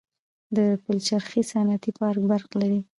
[0.55, 2.79] د پلچرخي صنعتي پارک برق لري؟